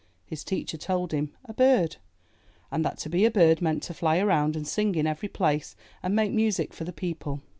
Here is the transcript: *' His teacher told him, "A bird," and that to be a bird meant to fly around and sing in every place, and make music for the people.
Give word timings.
*' 0.17 0.25
His 0.31 0.43
teacher 0.43 0.79
told 0.79 1.11
him, 1.11 1.31
"A 1.45 1.53
bird," 1.53 1.97
and 2.71 2.83
that 2.83 2.97
to 3.01 3.07
be 3.07 3.23
a 3.23 3.29
bird 3.29 3.61
meant 3.61 3.83
to 3.83 3.93
fly 3.93 4.17
around 4.17 4.55
and 4.55 4.67
sing 4.67 4.95
in 4.95 5.05
every 5.05 5.29
place, 5.29 5.75
and 6.01 6.15
make 6.15 6.31
music 6.31 6.73
for 6.73 6.85
the 6.85 6.91
people. 6.91 7.41